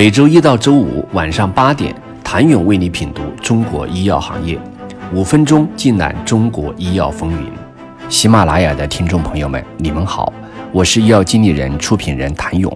[0.00, 4.58] 每周一到周五晚上八点，谭勇为你品读中国医药行业，
[5.12, 7.52] 五分钟尽览中国医药风云。
[8.08, 10.32] 喜马拉雅的听众朋友们，你们好，
[10.72, 12.74] 我是医药经理人、出品人谭勇。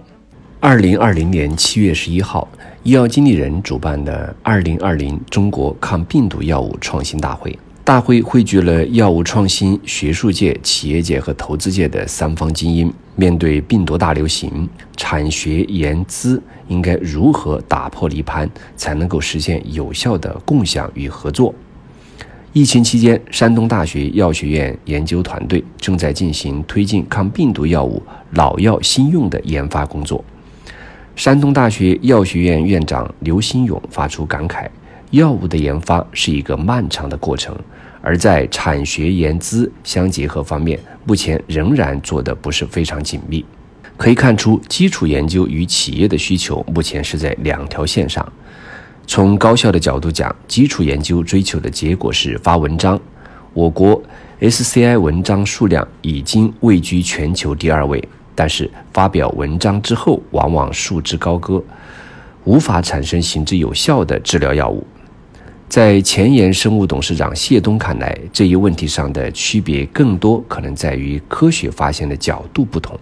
[0.59, 2.47] 二零二零年七月十一号，
[2.83, 7.57] 医药经理人主办的二零二零中国抗病毒药物创新大会。
[7.85, 12.91] 大会汇聚了药物创新、学术界、企业界和投资界的三方精英。
[13.15, 21.53] 面对病毒大流行，产学研资应该如何打破泥盘，才能够实现有效的共享与合作？
[22.53, 30.25] 疫情期间，山东大学药学院研究团队正在进行推进抗病毒药物老药新用的研发工作。
[31.15, 34.67] 山东大学药学院院长刘新勇发出感慨。
[35.11, 37.55] 药物的研发是一个漫长的过程，
[38.05, 43.43] 而在产学研资相结合方面，目前仍然做得不是非常紧密。
[43.97, 48.31] 可以看出，基础研究与企业的需求目前是在两条线上。
[49.07, 52.99] 从高校的角度讲，基础研究追求的结果是发文章。
[53.53, 53.99] 我国
[54.39, 61.63] SCI 文章数量已经位居全球第二位，但是发表文章之后往往束之高阁，
[62.43, 64.85] 无法产生行之有效的治疗药物。
[65.75, 72.97] 在前沿生物董事长谢东看来，这一问题上的区别更多可能在于科学发现的角度不同。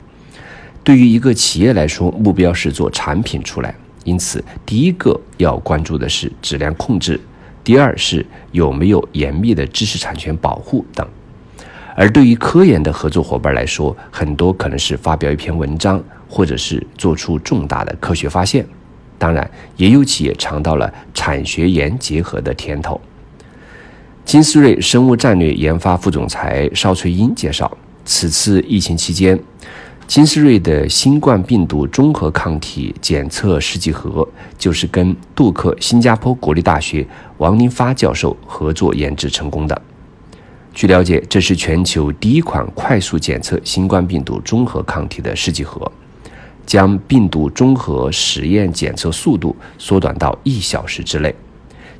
[0.83, 7.19] 对于一个企业来说，目标是做产品出来，因此第一个要关注的是质量控制，
[7.63, 11.07] 第二是有没有严密的知识产权保护等。
[11.95, 18.65] 而对于科研的合作伙伴来说，很多可能是发表一篇文章，或者是做出重大的科学发现。
[19.23, 22.99] 当然，也有企业尝到了产学研结合的甜头。
[24.25, 27.71] 金思瑞生物战略研发副总裁邵翠英介绍，
[28.03, 29.39] 此次疫情期间，
[30.07, 39.81] 金思瑞的新冠病毒综合抗体检测试剂盒就是跟杜克新加坡国立大学王林发教授合作研制成功的。
[40.73, 45.89] 据了解，这是全球第一款快速检测新冠病毒综合抗体的试剂盒。
[46.65, 51.33] 将病毒综合实验检测速度缩短到一小时之内，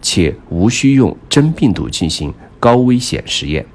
[0.02, 3.66] 且无需用真病毒进行高危险实验，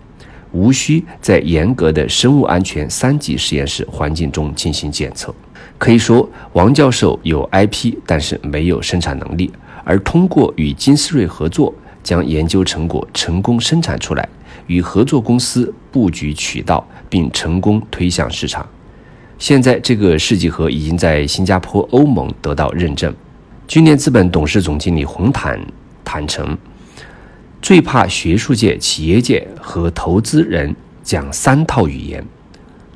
[0.53, 5.35] 无需在严格的生物安全三级实验室环境中进行检测。
[5.77, 9.53] 可以说，王教授有 IP，但是没有生产能力，
[9.85, 11.73] 而通过与金思瑞合作，
[12.03, 14.29] 将研究成果成功生产出来，
[14.67, 18.67] 与合作公司布局渠道，并成功推向市场。
[19.39, 23.15] 现在这个试剂盒已经在新加坡、欧盟得到认证。
[23.69, 25.61] 君联资本董事总经理洪坦
[26.05, 26.59] 坦诚，
[27.63, 32.25] 最怕学术界、企业界和投资人讲三套语言。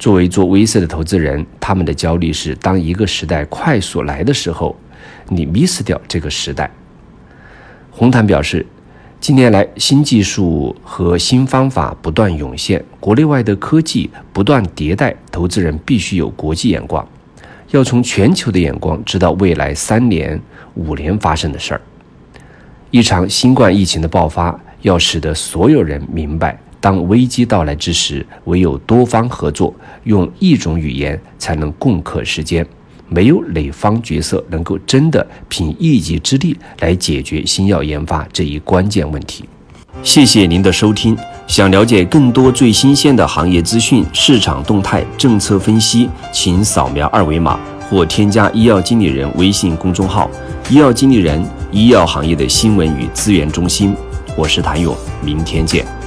[0.00, 4.74] 作为做 VC 的投资人，他们的焦虑是：当一个时代快速来的时候，
[5.28, 6.68] 你 miss 掉这个时代。
[7.90, 8.66] 洪坦表示。
[9.22, 17.06] 近年来，新技术和新方法不断涌现，国内外的科技不断迭代，投资人必须有国际眼光，
[17.70, 20.42] 要从全球的眼光知道未来三年、
[20.74, 21.80] 五年发生的事儿。
[22.90, 29.72] 一场新冠疫情的爆发，要使得所有人明白，当危机到来之时，唯有多方合作，
[30.02, 32.66] 用一种语言才能共克时艰。
[33.14, 39.44] 没有哪方角色能够真的凭一己之力来解决新药研发这一关键问题。
[40.02, 41.16] 谢谢您的收听。
[41.46, 50.30] 想了解更多最新鲜的行业资讯、市场动态、政策分析，请扫描二维码或添加医药经理人微信公众号
[50.70, 53.94] “医药经理人”——医药行业的新闻与资源中心。
[54.34, 56.01] 我是谭勇，明天见。